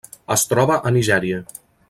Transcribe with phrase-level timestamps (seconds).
[0.35, 1.45] Es troba a Nigèria.